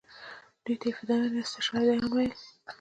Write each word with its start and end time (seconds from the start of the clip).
دوی 0.63 0.75
ته 0.81 0.85
یې 0.89 0.95
فدایان 0.97 1.31
یا 1.35 1.43
استشهادیان 1.45 2.03
ویل. 2.09 2.33